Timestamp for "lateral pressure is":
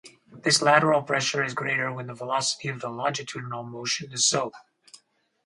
0.63-1.53